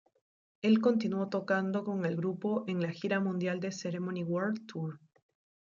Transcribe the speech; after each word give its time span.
Él 0.63 0.81
continuó 0.81 1.29
tocando 1.29 1.83
con 1.83 2.05
el 2.07 2.15
grupo 2.15 2.63
en 2.67 2.81
la 2.81 2.89
gira 2.89 3.19
mundial 3.19 3.59
de 3.59 3.71
"Ceremony 3.71 4.23
world" 4.23 4.65
tour. 4.65 4.99